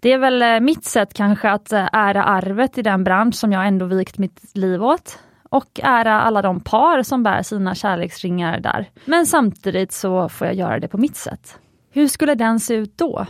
Det 0.07 0.13
är 0.13 0.19
väl 0.19 0.43
eh, 0.43 0.61
mitt 0.61 0.85
sätt 0.85 1.15
kanske 1.15 1.51
att 1.51 1.73
eh, 1.73 1.89
ära 1.93 2.25
arvet 2.25 2.79
i 2.79 2.83
den 2.83 3.05
bransch 3.05 3.35
som 3.35 3.53
jag 3.53 3.67
ändå 3.67 3.87
vikt 3.87 4.19
mitt 4.19 4.41
liv 4.55 4.85
åt 4.85 5.19
och 5.49 5.81
ära 5.83 6.21
alla 6.21 6.43
de 6.43 6.61
par 6.61 7.03
som 7.03 7.23
bär 7.23 7.43
sina 7.43 7.75
kärleksringar 7.75 8.61
där. 8.61 8.91
Men 9.05 9.27
samtidigt 9.27 9.93
så 9.93 10.29
får 10.29 10.47
jag 10.47 10.57
göra 10.57 10.81
det 10.81 10.89
på 10.89 10.99
mitt 10.99 11.17
sätt. 11.17 11.59
Hur 11.91 12.09
skulle 12.09 12.35
den 12.35 12.61
se 12.61 12.75
ut 12.75 12.99
då? 12.99 13.27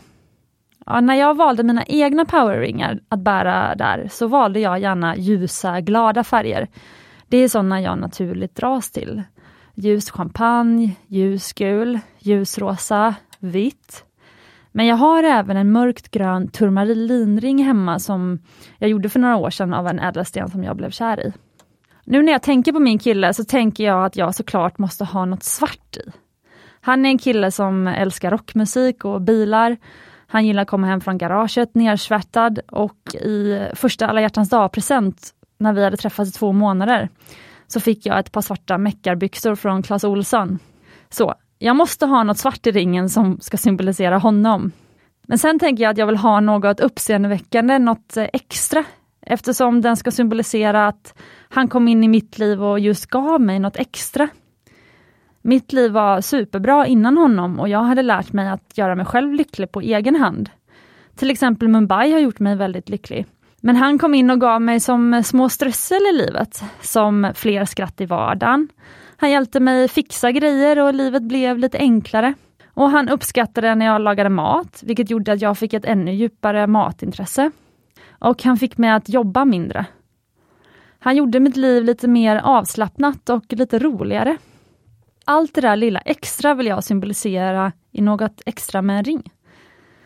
Ja, 0.87 1.00
när 1.00 1.14
jag 1.14 1.37
valde 1.37 1.62
mina 1.62 1.85
egna 1.85 2.25
powerringar 2.25 3.00
att 3.09 3.21
bära 3.21 3.75
där 3.75 4.09
så 4.11 4.26
valde 4.26 4.61
jag 4.61 4.80
gärna 4.80 5.16
ljusa, 5.16 5.80
glada 5.80 6.25
färger. 6.25 6.68
Det 7.26 7.38
är 7.38 7.49
sådana 7.49 7.80
jag 7.80 7.99
naturligt 7.99 8.54
dras 8.54 8.90
till. 8.90 9.23
Ljus 9.75 10.11
champagne, 10.11 10.92
ljusgul, 11.06 12.00
ljusrosa, 12.18 13.14
vitt. 13.38 14.04
Men 14.76 14.87
jag 14.87 14.97
har 14.97 15.23
även 15.23 15.56
en 15.56 15.73
mörkt 15.73 16.11
grön 16.11 16.49
turmalinring 16.49 17.64
hemma 17.64 17.99
som 17.99 18.38
jag 18.78 18.90
gjorde 18.90 19.09
för 19.09 19.18
några 19.18 19.37
år 19.37 19.50
sedan 19.50 19.75
av 19.75 19.87
en 19.87 19.99
ädelsten 19.99 20.50
som 20.50 20.64
jag 20.64 20.76
blev 20.76 20.90
kär 20.90 21.21
i. 21.26 21.33
Nu 22.04 22.23
när 22.23 22.33
jag 22.33 22.42
tänker 22.42 22.73
på 22.73 22.78
min 22.78 22.99
kille 22.99 23.35
så 23.35 23.45
tänker 23.45 23.85
jag 23.85 24.04
att 24.04 24.16
jag 24.16 24.35
såklart 24.35 24.78
måste 24.78 25.04
ha 25.04 25.25
något 25.25 25.42
svart 25.42 25.97
i. 25.97 26.11
Han 26.80 27.06
är 27.06 27.11
en 27.11 27.18
kille 27.18 27.50
som 27.50 27.87
älskar 27.87 28.30
rockmusik 28.30 29.04
och 29.04 29.23
bilar. 29.23 29.76
Han 30.26 30.47
gillar 30.47 30.62
att 30.62 30.68
komma 30.68 30.87
hem 30.87 31.00
från 31.00 31.18
garaget 31.18 31.75
nersvärtad 31.75 32.59
och 32.68 33.14
i 33.14 33.66
första 33.75 34.06
alla 34.06 34.21
hjärtans 34.21 34.49
dag-present 34.49 35.30
när 35.59 35.73
vi 35.73 35.85
hade 35.85 35.97
träffats 35.97 36.30
i 36.30 36.33
två 36.33 36.52
månader, 36.52 37.09
så 37.66 37.80
fick 37.80 38.06
jag 38.06 38.18
ett 38.18 38.33
par 38.33 38.42
svarta 38.42 38.78
meckarbyxor 38.78 39.54
från 39.54 39.83
Clas 39.83 40.04
Olsson. 40.04 40.59
Så 41.09 41.35
jag 41.59 41.77
måste 41.77 42.07
ha 42.07 42.23
något 42.23 42.39
svart 42.39 42.67
i 42.67 42.71
ringen 42.71 43.09
som 43.09 43.41
ska 43.41 43.57
symbolisera 43.57 44.19
honom. 44.19 44.73
Men 45.27 45.39
sen 45.39 45.59
tänker 45.59 45.83
jag 45.83 45.91
att 45.91 45.99
jag 45.99 46.07
vill 46.07 46.17
ha 46.17 46.41
något 46.41 46.81
uppseendeväckande, 46.81 47.79
något 47.79 48.17
eh, 48.17 48.27
extra, 48.33 48.85
eftersom 49.21 49.81
den 49.81 49.97
ska 49.97 50.11
symbolisera 50.11 50.87
att 50.87 51.15
han 51.49 51.69
kom 51.69 51.89
in 51.89 52.05
i 52.05 52.09
mitt 52.09 52.39
liv 52.39 52.65
och 52.65 52.81
just 52.81 53.07
gav 53.07 53.41
mig 53.41 53.59
något 53.59 53.77
extra. 53.77 54.29
Mitt 55.43 55.73
liv 55.73 55.93
var 55.93 56.21
superbra 56.21 56.87
innan 56.87 57.17
honom 57.17 57.61
och 57.61 57.69
jag 57.69 57.83
hade 57.83 58.03
lärt 58.03 58.33
mig 58.33 58.49
att 58.49 58.79
göra 58.79 58.95
mig 58.95 59.07
själv 59.07 59.33
lycklig 59.33 59.73
på 59.73 59.81
egen 59.81 60.17
hand. 60.17 60.51
Till 61.17 61.31
exempel 61.31 61.69
Mumbai 61.69 62.13
har 62.13 62.19
gjort 62.19 62.41
mig 62.41 62.57
väldigt 62.57 62.89
lycklig. 62.89 63.27
Men 63.61 63.77
han 63.77 63.99
kom 63.99 64.15
in 64.15 64.31
och 64.31 64.41
gav 64.41 64.63
mig 64.63 64.81
som 64.81 65.23
små 65.25 65.49
strössel 65.49 66.03
i 66.15 66.17
livet, 66.17 66.63
som 66.81 67.33
fler 67.35 67.65
skratt 67.65 68.01
i 68.01 68.07
vardagen. 68.07 68.69
Han 69.16 69.30
hjälpte 69.30 69.61
mig 69.61 69.88
fixa 69.88 70.32
grejer 70.32 70.78
och 70.78 70.94
livet 70.94 71.23
blev 71.23 71.58
lite 71.58 71.78
enklare. 71.78 72.35
Och 72.75 72.90
han 72.90 73.08
uppskattade 73.08 73.75
när 73.75 73.87
jag 73.87 74.00
lagade 74.00 74.30
mat, 74.30 74.82
vilket 74.87 75.11
gjorde 75.11 75.32
att 75.32 75.40
jag 75.40 75.58
fick 75.58 75.73
ett 75.73 75.85
ännu 75.85 76.14
djupare 76.14 76.66
matintresse. 76.66 77.50
Och 78.18 78.42
han 78.42 78.56
fick 78.56 78.78
mig 78.78 78.90
att 78.90 79.08
jobba 79.08 79.44
mindre. 79.44 79.87
Han 80.99 81.16
gjorde 81.16 81.40
mitt 81.40 81.56
liv 81.56 81.85
lite 81.85 82.08
mer 82.08 82.37
avslappnat 82.37 83.28
och 83.28 83.44
lite 83.52 83.78
roligare. 83.78 84.37
Allt 85.25 85.54
det 85.54 85.61
där 85.61 85.76
lilla 85.76 86.00
extra 86.00 86.54
vill 86.54 86.66
jag 86.66 86.85
symbolisera 86.85 87.73
i 87.92 88.00
något 88.00 88.42
extra 88.46 88.82
med 88.82 88.99
en 88.99 89.04
ring. 89.04 89.32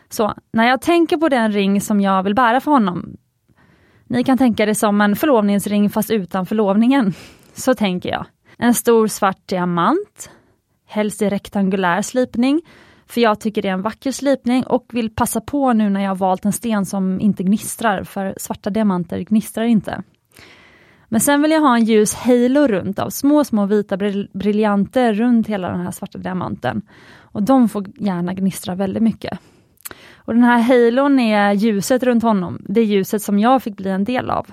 Så 0.09 0.33
när 0.53 0.67
jag 0.67 0.81
tänker 0.81 1.17
på 1.17 1.29
den 1.29 1.51
ring 1.51 1.81
som 1.81 2.01
jag 2.01 2.23
vill 2.23 2.35
bära 2.35 2.59
för 2.59 2.71
honom 2.71 3.17
ni 4.11 4.23
kan 4.23 4.37
tänka 4.37 4.65
det 4.65 4.75
som 4.75 5.01
en 5.01 5.15
förlovningsring 5.15 5.89
fast 5.89 6.11
utan 6.11 6.45
förlovningen. 6.45 7.13
Så 7.53 7.75
tänker 7.75 8.09
jag. 8.09 8.25
En 8.63 8.73
stor 8.73 9.07
svart 9.07 9.47
diamant, 9.47 10.29
helst 10.87 11.21
i 11.21 11.29
rektangulär 11.29 12.01
slipning, 12.01 12.61
för 13.07 13.21
jag 13.21 13.39
tycker 13.39 13.61
det 13.61 13.67
är 13.67 13.73
en 13.73 13.81
vacker 13.81 14.11
slipning 14.11 14.63
och 14.63 14.85
vill 14.93 15.09
passa 15.09 15.41
på 15.41 15.73
nu 15.73 15.89
när 15.89 16.03
jag 16.03 16.17
valt 16.17 16.45
en 16.45 16.53
sten 16.53 16.85
som 16.85 17.19
inte 17.19 17.43
gnistrar, 17.43 18.03
för 18.03 18.35
svarta 18.37 18.69
diamanter 18.69 19.19
gnistrar 19.19 19.63
inte. 19.63 20.03
Men 21.07 21.21
sen 21.21 21.41
vill 21.41 21.51
jag 21.51 21.61
ha 21.61 21.75
en 21.75 21.83
ljus 21.83 22.13
halo 22.13 22.67
runt 22.67 22.99
av 22.99 23.09
små, 23.09 23.43
små 23.43 23.65
vita 23.65 23.97
briljanter 24.33 25.13
runt 25.13 25.47
hela 25.47 25.69
den 25.69 25.81
här 25.81 25.91
svarta 25.91 26.17
diamanten. 26.17 26.81
Och 27.19 27.43
de 27.43 27.69
får 27.69 27.85
gärna 27.97 28.33
gnistra 28.33 28.75
väldigt 28.75 29.03
mycket. 29.03 29.39
Och 30.15 30.33
den 30.33 30.43
här 30.43 30.59
halon 30.59 31.19
är 31.19 31.53
ljuset 31.53 32.03
runt 32.03 32.23
honom, 32.23 32.61
det 32.69 32.83
ljuset 32.83 33.21
som 33.21 33.39
jag 33.39 33.63
fick 33.63 33.77
bli 33.77 33.89
en 33.89 34.03
del 34.03 34.29
av. 34.29 34.47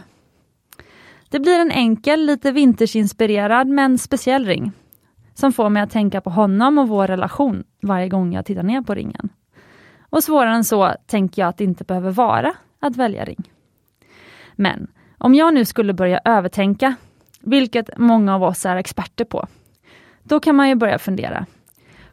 Det 1.28 1.40
blir 1.40 1.60
en 1.60 1.70
enkel, 1.70 2.26
lite 2.26 2.52
vintersinspirerad 2.52 3.68
men 3.68 3.98
speciell 3.98 4.46
ring. 4.46 4.72
Som 5.34 5.52
får 5.52 5.68
mig 5.68 5.82
att 5.82 5.90
tänka 5.90 6.20
på 6.20 6.30
honom 6.30 6.78
och 6.78 6.88
vår 6.88 7.06
relation 7.06 7.64
varje 7.82 8.08
gång 8.08 8.32
jag 8.32 8.46
tittar 8.46 8.62
ner 8.62 8.82
på 8.82 8.94
ringen. 8.94 9.28
Och 10.10 10.24
svårare 10.24 10.54
än 10.54 10.64
så 10.64 10.94
tänker 11.06 11.42
jag 11.42 11.48
att 11.48 11.58
det 11.58 11.64
inte 11.64 11.84
behöver 11.84 12.10
vara 12.10 12.54
att 12.80 12.96
välja 12.96 13.24
ring. 13.24 13.50
Men 14.52 14.86
om 15.18 15.34
jag 15.34 15.54
nu 15.54 15.64
skulle 15.64 15.92
börja 15.92 16.20
övertänka, 16.24 16.94
vilket 17.40 17.98
många 17.98 18.34
av 18.34 18.42
oss 18.42 18.66
är 18.66 18.76
experter 18.76 19.24
på, 19.24 19.46
då 20.22 20.40
kan 20.40 20.56
man 20.56 20.68
ju 20.68 20.74
börja 20.74 20.98
fundera. 20.98 21.46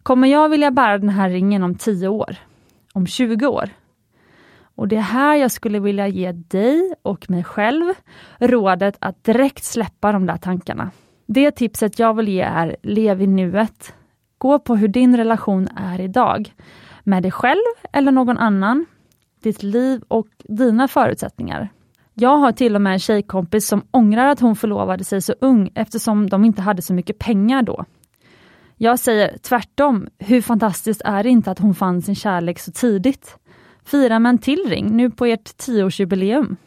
Kommer 0.03 0.27
jag 0.27 0.49
vilja 0.49 0.71
bära 0.71 0.97
den 0.97 1.09
här 1.09 1.29
ringen 1.29 1.63
om 1.63 1.75
10 1.75 2.07
år? 2.07 2.37
om 2.95 3.07
20 3.07 3.47
år. 3.47 3.69
Och 4.75 4.87
det 4.87 4.95
är 4.95 5.01
här 5.01 5.35
jag 5.35 5.51
skulle 5.51 5.79
vilja 5.79 6.07
ge 6.07 6.31
dig 6.31 6.93
och 7.01 7.29
mig 7.29 7.43
själv 7.43 7.93
rådet 8.39 8.97
att 8.99 9.23
direkt 9.23 9.63
släppa 9.63 10.11
de 10.11 10.25
där 10.25 10.37
tankarna. 10.37 10.91
Det 11.27 11.51
tipset 11.51 11.99
jag 11.99 12.13
vill 12.13 12.27
ge 12.27 12.41
är 12.41 12.75
lev 12.83 13.21
i 13.21 13.27
nuet. 13.27 13.93
Gå 14.37 14.59
på 14.59 14.75
hur 14.75 14.87
din 14.87 15.17
relation 15.17 15.67
är 15.75 16.01
idag. 16.01 16.53
Med 17.03 17.23
dig 17.23 17.31
själv 17.31 17.63
eller 17.93 18.11
någon 18.11 18.37
annan, 18.37 18.85
ditt 19.43 19.63
liv 19.63 20.01
och 20.07 20.27
dina 20.43 20.87
förutsättningar. 20.87 21.69
Jag 22.13 22.37
har 22.37 22.51
till 22.51 22.75
och 22.75 22.81
med 22.81 22.93
en 22.93 22.99
tjejkompis 22.99 23.67
som 23.67 23.81
ångrar 23.91 24.25
att 24.25 24.39
hon 24.39 24.55
förlovade 24.55 25.03
sig 25.03 25.21
så 25.21 25.33
ung 25.41 25.71
eftersom 25.75 26.29
de 26.29 26.45
inte 26.45 26.61
hade 26.61 26.81
så 26.81 26.93
mycket 26.93 27.19
pengar 27.19 27.61
då. 27.61 27.85
Jag 28.77 28.99
säger 28.99 29.37
tvärtom, 29.37 30.07
hur 30.19 30.41
fantastiskt 30.41 31.01
är 31.05 31.23
det 31.23 31.29
inte 31.29 31.51
att 31.51 31.59
hon 31.59 31.75
fann 31.75 32.01
sin 32.01 32.15
kärlek 32.15 32.59
så 32.59 32.71
tidigt? 32.71 33.37
Fira 33.85 34.19
med 34.19 34.29
en 34.29 34.37
till 34.37 34.63
ring 34.67 34.97
nu 34.97 35.09
på 35.09 35.25
ert 35.25 35.57
tioårsjubileum. 35.57 36.57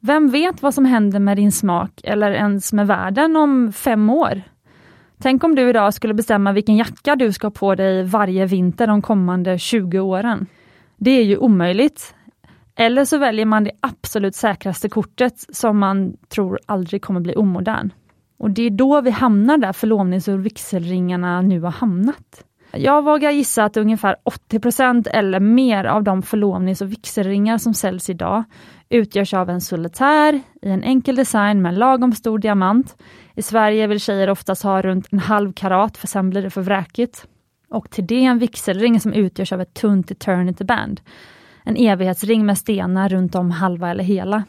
Vem 0.00 0.30
vet 0.30 0.62
vad 0.62 0.74
som 0.74 0.84
händer 0.84 1.18
med 1.18 1.36
din 1.36 1.52
smak 1.52 2.00
eller 2.04 2.30
ens 2.30 2.72
med 2.72 2.86
världen 2.86 3.36
om 3.36 3.72
fem 3.72 4.10
år? 4.10 4.42
Tänk 5.22 5.44
om 5.44 5.54
du 5.54 5.68
idag 5.68 5.94
skulle 5.94 6.14
bestämma 6.14 6.52
vilken 6.52 6.76
jacka 6.76 7.16
du 7.16 7.32
ska 7.32 7.46
ha 7.46 7.50
på 7.50 7.74
dig 7.74 8.04
varje 8.04 8.46
vinter 8.46 8.86
de 8.86 9.02
kommande 9.02 9.58
20 9.58 10.00
åren. 10.00 10.46
Det 10.96 11.10
är 11.10 11.24
ju 11.24 11.36
omöjligt. 11.36 12.14
Eller 12.76 13.04
så 13.04 13.18
väljer 13.18 13.46
man 13.46 13.64
det 13.64 13.72
absolut 13.80 14.34
säkraste 14.34 14.88
kortet 14.88 15.44
som 15.48 15.78
man 15.78 16.16
tror 16.28 16.58
aldrig 16.66 17.02
kommer 17.02 17.20
bli 17.20 17.34
omodern. 17.34 17.92
Och 18.38 18.50
det 18.50 18.62
är 18.62 18.70
då 18.70 19.00
vi 19.00 19.10
hamnar 19.10 19.58
där 19.58 19.72
förlovnings 19.72 20.28
och 20.28 20.46
vigselringarna 20.46 21.40
nu 21.40 21.60
har 21.60 21.70
hamnat. 21.70 22.44
Jag 22.72 23.04
vågar 23.04 23.30
gissa 23.30 23.64
att 23.64 23.76
ungefär 23.76 24.16
80% 24.50 25.08
eller 25.08 25.40
mer 25.40 25.84
av 25.84 26.04
de 26.04 26.22
förlovnings 26.22 26.80
och 26.80 26.92
vigselringar 26.92 27.58
som 27.58 27.74
säljs 27.74 28.10
idag 28.10 28.44
utgörs 28.88 29.34
av 29.34 29.50
en 29.50 29.60
solitär 29.60 30.40
i 30.62 30.68
en 30.70 30.82
enkel 30.82 31.16
design 31.16 31.62
med 31.62 31.78
lagom 31.78 32.12
stor 32.12 32.38
diamant. 32.38 32.96
I 33.34 33.42
Sverige 33.42 33.86
vill 33.86 34.00
tjejer 34.00 34.30
oftast 34.30 34.62
ha 34.62 34.82
runt 34.82 35.12
en 35.12 35.18
halv 35.18 35.52
karat 35.52 35.96
för 35.96 36.06
sen 36.06 36.30
blir 36.30 36.42
det 36.42 36.50
för 36.50 36.62
vräkigt. 36.62 37.26
Och 37.68 37.90
till 37.90 38.06
det 38.06 38.24
en 38.24 38.38
vigselring 38.38 39.00
som 39.00 39.12
utgörs 39.12 39.52
av 39.52 39.60
ett 39.60 39.74
tunt 39.74 40.10
eternity 40.10 40.64
band. 40.64 41.00
En 41.64 41.76
evighetsring 41.76 42.46
med 42.46 42.58
stenar 42.58 43.08
runt 43.08 43.34
om 43.34 43.50
halva 43.50 43.90
eller 43.90 44.04
hela. 44.04 44.44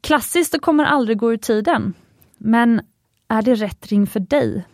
Klassiskt 0.00 0.54
och 0.54 0.62
kommer 0.62 0.84
aldrig 0.84 1.18
gå 1.18 1.32
ur 1.32 1.36
tiden. 1.36 1.94
Men 2.38 2.80
är 3.28 3.42
det 3.42 3.54
rätt 3.54 3.86
ring 3.86 4.06
för 4.06 4.20
dig? 4.20 4.64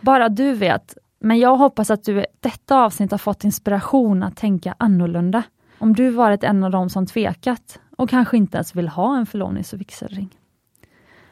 Bara 0.00 0.28
du 0.28 0.52
vet, 0.52 0.94
men 1.26 1.38
jag 1.38 1.56
hoppas 1.56 1.90
att 1.90 2.04
du 2.04 2.20
i 2.20 2.26
detta 2.40 2.84
avsnitt 2.84 3.10
har 3.10 3.18
fått 3.18 3.44
inspiration 3.44 4.22
att 4.22 4.36
tänka 4.36 4.74
annorlunda. 4.78 5.42
Om 5.78 5.94
du 5.94 6.10
varit 6.10 6.44
en 6.44 6.64
av 6.64 6.70
dem 6.70 6.90
som 6.90 7.06
tvekat 7.06 7.80
och 7.96 8.10
kanske 8.10 8.36
inte 8.36 8.56
ens 8.56 8.74
vill 8.74 8.88
ha 8.88 9.16
en 9.16 9.26
förlovnings 9.26 9.72
och 9.72 9.80
vigselring. 9.80 10.28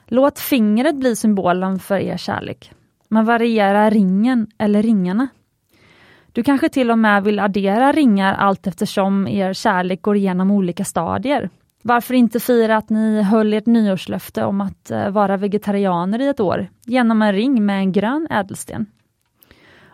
Låt 0.06 0.38
fingret 0.38 0.96
bli 0.96 1.16
symbolen 1.16 1.78
för 1.78 1.98
er 1.98 2.16
kärlek. 2.16 2.72
men 3.08 3.24
variera 3.24 3.90
ringen 3.90 4.46
eller 4.58 4.82
ringarna. 4.82 5.28
Du 6.32 6.42
kanske 6.42 6.68
till 6.68 6.90
och 6.90 6.98
med 6.98 7.24
vill 7.24 7.38
addera 7.38 7.92
ringar 7.92 8.34
allt 8.34 8.66
eftersom 8.66 9.28
er 9.28 9.52
kärlek 9.52 10.02
går 10.02 10.16
igenom 10.16 10.50
olika 10.50 10.84
stadier. 10.84 11.50
Varför 11.82 12.14
inte 12.14 12.40
fira 12.40 12.76
att 12.76 12.90
ni 12.90 13.22
höll 13.22 13.52
ert 13.52 13.66
nyårslöfte 13.66 14.44
om 14.44 14.60
att 14.60 14.90
eh, 14.90 15.10
vara 15.10 15.36
vegetarianer 15.36 16.20
i 16.20 16.28
ett 16.28 16.40
år 16.40 16.68
genom 16.84 17.22
en 17.22 17.32
ring 17.32 17.66
med 17.66 17.78
en 17.78 17.92
grön 17.92 18.26
ädelsten? 18.30 18.86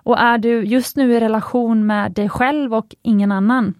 Och 0.02 0.18
är 0.18 0.38
du 0.38 0.64
just 0.64 0.96
nu 0.96 1.12
i 1.12 1.20
relation 1.20 1.86
med 1.86 2.12
dig 2.12 2.28
själv 2.28 2.74
och 2.74 2.94
ingen 3.02 3.32
annan, 3.32 3.74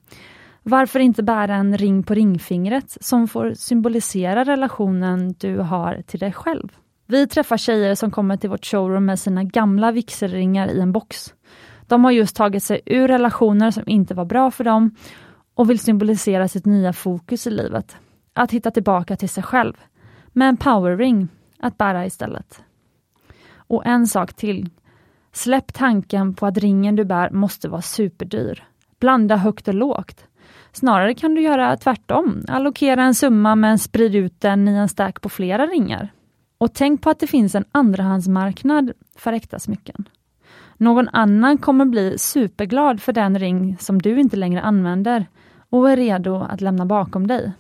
varför 0.62 1.00
inte 1.00 1.22
bära 1.22 1.54
en 1.54 1.78
ring 1.78 2.02
på 2.02 2.14
ringfingret 2.14 2.96
som 3.00 3.28
får 3.28 3.54
symbolisera 3.54 4.44
relationen 4.44 5.34
du 5.38 5.58
har 5.58 6.02
till 6.06 6.20
dig 6.20 6.32
själv? 6.32 6.68
Vi 7.06 7.26
träffar 7.26 7.56
tjejer 7.56 7.94
som 7.94 8.10
kommer 8.10 8.36
till 8.36 8.50
vårt 8.50 8.66
showroom 8.66 9.04
med 9.04 9.18
sina 9.18 9.44
gamla 9.44 9.92
vigselringar 9.92 10.68
i 10.68 10.80
en 10.80 10.92
box. 10.92 11.34
De 11.86 12.04
har 12.04 12.10
just 12.10 12.36
tagit 12.36 12.62
sig 12.62 12.80
ur 12.86 13.08
relationer 13.08 13.70
som 13.70 13.82
inte 13.86 14.14
var 14.14 14.24
bra 14.24 14.50
för 14.50 14.64
dem 14.64 14.94
och 15.54 15.70
vill 15.70 15.78
symbolisera 15.78 16.48
sitt 16.48 16.66
nya 16.66 16.92
fokus 16.92 17.46
i 17.46 17.50
livet. 17.50 17.96
Att 18.32 18.50
hitta 18.50 18.70
tillbaka 18.70 19.16
till 19.16 19.28
sig 19.28 19.42
själv. 19.42 19.74
Med 20.32 20.48
en 20.48 20.56
powerring 20.56 21.28
att 21.58 21.78
bära 21.78 22.06
istället. 22.06 22.62
Och 23.56 23.86
en 23.86 24.06
sak 24.06 24.32
till. 24.32 24.68
Släpp 25.32 25.72
tanken 25.72 26.34
på 26.34 26.46
att 26.46 26.58
ringen 26.58 26.96
du 26.96 27.04
bär 27.04 27.30
måste 27.30 27.68
vara 27.68 27.82
superdyr. 27.82 28.64
Blanda 29.00 29.36
högt 29.36 29.68
och 29.68 29.74
lågt. 29.74 30.24
Snarare 30.72 31.14
kan 31.14 31.34
du 31.34 31.42
göra 31.42 31.76
tvärtom. 31.76 32.44
Allokera 32.48 33.02
en 33.02 33.14
summa 33.14 33.54
men 33.54 33.78
sprid 33.78 34.14
ut 34.14 34.40
den 34.40 34.68
i 34.68 34.74
en 34.74 34.88
stack 34.88 35.20
på 35.20 35.28
flera 35.28 35.66
ringar. 35.66 36.12
Och 36.58 36.74
tänk 36.74 37.02
på 37.02 37.10
att 37.10 37.18
det 37.18 37.26
finns 37.26 37.54
en 37.54 37.64
andrahandsmarknad 37.72 38.92
för 39.16 39.32
äkta 39.32 39.58
smycken. 39.58 40.08
Någon 40.76 41.08
annan 41.08 41.58
kommer 41.58 41.84
bli 41.84 42.18
superglad 42.18 43.02
för 43.02 43.12
den 43.12 43.38
ring 43.38 43.76
som 43.80 44.02
du 44.02 44.20
inte 44.20 44.36
längre 44.36 44.62
använder 44.62 45.26
och 45.70 45.90
är 45.90 45.96
redo 45.96 46.36
att 46.36 46.60
lämna 46.60 46.86
bakom 46.86 47.26
dig. 47.26 47.52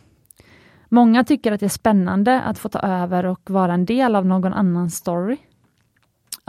Många 0.88 1.24
tycker 1.24 1.52
att 1.52 1.60
det 1.60 1.66
är 1.66 1.70
spännande 1.70 2.40
att 2.40 2.58
få 2.58 2.68
ta 2.68 2.78
över 2.78 3.26
och 3.26 3.50
vara 3.50 3.74
en 3.74 3.84
del 3.84 4.16
av 4.16 4.26
någon 4.26 4.52
annans 4.52 4.96
story. 4.96 5.36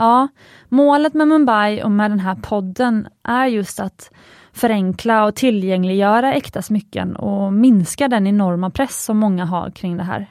Ja, 0.02 0.28
målet 0.70 1.14
med 1.14 1.28
Mumbai 1.28 1.84
och 1.84 1.92
med 1.92 2.12
den 2.12 2.20
här 2.20 2.36
podden 2.36 3.08
är 3.24 3.46
just 3.46 3.80
att 3.80 4.12
förenkla 4.54 5.26
och 5.26 5.36
tillgängliggöra 5.36 6.34
äkta 6.34 6.62
smycken 6.62 7.16
och 7.16 7.54
minska 7.54 8.08
den 8.08 8.28
enorma 8.28 8.70
press 8.70 9.04
som 9.04 9.18
många 9.18 9.46
har 9.46 9.70
kring 9.70 9.98
det 9.98 10.04
här. 10.04 10.28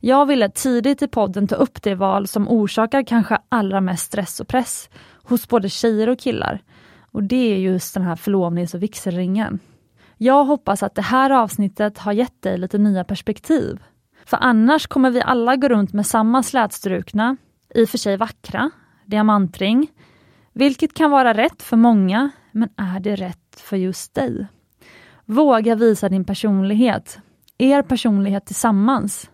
Jag 0.00 0.26
ville 0.26 0.48
tidigt 0.48 1.02
i 1.02 1.08
podden 1.08 1.48
ta 1.48 1.54
upp 1.54 1.82
det 1.82 1.94
val 1.94 2.26
som 2.26 2.48
orsakar 2.48 3.02
kanske 3.02 3.38
allra 3.48 3.80
mest 3.80 4.06
stress 4.06 4.40
och 4.40 4.48
press 4.48 4.90
hos 5.22 5.48
både 5.48 5.68
tjejer 5.68 6.08
och 6.08 6.18
killar. 6.18 6.62
Och 7.12 7.22
det 7.22 7.54
är 7.54 7.58
just 7.58 7.94
den 7.94 8.02
här 8.02 8.16
förlovnings 8.16 8.74
och 8.74 8.82
vigselringen. 8.82 9.58
Jag 10.16 10.44
hoppas 10.44 10.82
att 10.82 10.94
det 10.94 11.02
här 11.02 11.30
avsnittet 11.30 11.98
har 11.98 12.12
gett 12.12 12.42
dig 12.42 12.58
lite 12.58 12.78
nya 12.78 13.04
perspektiv. 13.04 13.78
För 14.24 14.38
annars 14.40 14.86
kommer 14.86 15.10
vi 15.10 15.22
alla 15.22 15.56
gå 15.56 15.68
runt 15.68 15.92
med 15.92 16.06
samma 16.06 16.42
slätstrukna, 16.42 17.36
i 17.74 17.84
och 17.84 17.88
för 17.88 17.98
sig 17.98 18.16
vackra, 18.16 18.70
diamantring, 19.10 19.90
vilket 20.52 20.94
kan 20.94 21.10
vara 21.10 21.34
rätt 21.34 21.62
för 21.62 21.76
många, 21.76 22.30
men 22.52 22.68
är 22.76 23.00
det 23.00 23.16
rätt 23.16 23.60
för 23.60 23.76
just 23.76 24.14
dig? 24.14 24.46
Våga 25.24 25.74
visa 25.74 26.08
din 26.08 26.24
personlighet, 26.24 27.18
er 27.58 27.82
personlighet 27.82 28.46
tillsammans. 28.46 29.30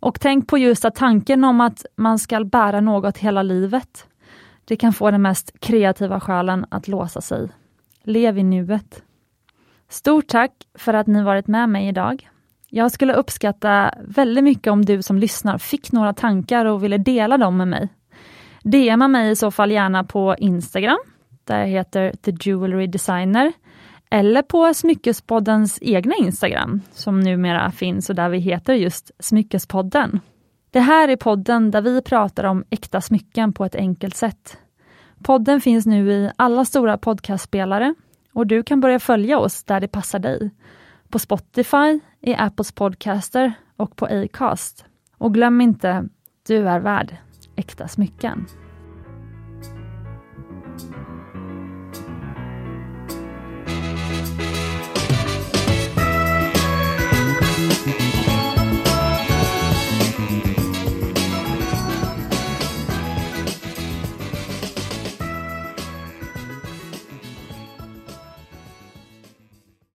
Och 0.00 0.20
tänk 0.20 0.48
på 0.48 0.58
just 0.58 0.84
att 0.84 0.94
tanken 0.94 1.44
om 1.44 1.60
att 1.60 1.86
man 1.96 2.18
ska 2.18 2.44
bära 2.44 2.80
något 2.80 3.18
hela 3.18 3.42
livet, 3.42 4.06
det 4.64 4.76
kan 4.76 4.92
få 4.92 5.10
den 5.10 5.22
mest 5.22 5.60
kreativa 5.60 6.20
själen 6.20 6.66
att 6.68 6.88
låsa 6.88 7.20
sig. 7.20 7.48
Lev 8.02 8.38
i 8.38 8.42
nuet. 8.42 9.02
Stort 9.88 10.28
tack 10.28 10.52
för 10.74 10.94
att 10.94 11.06
ni 11.06 11.22
varit 11.22 11.46
med 11.46 11.68
mig 11.68 11.88
idag. 11.88 12.28
Jag 12.68 12.92
skulle 12.92 13.14
uppskatta 13.14 13.94
väldigt 14.00 14.44
mycket 14.44 14.72
om 14.72 14.84
du 14.84 15.02
som 15.02 15.18
lyssnar 15.18 15.58
fick 15.58 15.92
några 15.92 16.12
tankar 16.12 16.64
och 16.64 16.84
ville 16.84 16.98
dela 16.98 17.38
dem 17.38 17.56
med 17.56 17.68
mig. 17.68 17.88
DMa 18.66 19.08
mig 19.08 19.30
i 19.30 19.36
så 19.36 19.50
fall 19.50 19.70
gärna 19.70 20.04
på 20.04 20.36
Instagram, 20.38 20.98
där 21.44 21.58
jag 21.58 21.66
heter 21.66 22.12
The 22.22 22.32
Jewelry 22.40 22.86
Designer, 22.86 23.52
eller 24.10 24.42
på 24.42 24.74
Smyckespoddens 24.74 25.78
egna 25.82 26.14
Instagram, 26.14 26.80
som 26.92 27.20
numera 27.20 27.70
finns 27.70 28.10
och 28.10 28.16
där 28.16 28.28
vi 28.28 28.38
heter 28.38 28.74
just 28.74 29.10
Smyckespodden. 29.18 30.20
Det 30.70 30.80
här 30.80 31.08
är 31.08 31.16
podden 31.16 31.70
där 31.70 31.82
vi 31.82 32.02
pratar 32.02 32.44
om 32.44 32.64
äkta 32.70 33.00
smycken 33.00 33.52
på 33.52 33.64
ett 33.64 33.74
enkelt 33.74 34.16
sätt. 34.16 34.58
Podden 35.22 35.60
finns 35.60 35.86
nu 35.86 36.12
i 36.12 36.30
alla 36.36 36.64
stora 36.64 36.98
podcastspelare 36.98 37.94
och 38.32 38.46
du 38.46 38.62
kan 38.62 38.80
börja 38.80 38.98
följa 38.98 39.38
oss 39.38 39.64
där 39.64 39.80
det 39.80 39.88
passar 39.88 40.18
dig. 40.18 40.50
På 41.08 41.18
Spotify, 41.18 42.00
i 42.20 42.34
Apples 42.34 42.72
podcaster 42.72 43.52
och 43.76 43.96
på 43.96 44.06
Acast. 44.06 44.84
Och 45.18 45.34
glöm 45.34 45.60
inte, 45.60 46.08
du 46.46 46.68
är 46.68 46.80
värd 46.80 47.16
äkta 47.56 47.88
smycken. 47.88 48.46